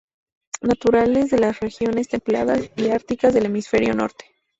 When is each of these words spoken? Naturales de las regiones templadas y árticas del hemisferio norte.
Naturales 0.63 1.29
de 1.29 1.37
las 1.37 1.59
regiones 1.59 2.07
templadas 2.07 2.71
y 2.75 2.89
árticas 2.89 3.35
del 3.35 3.45
hemisferio 3.45 3.93
norte. 3.93 4.25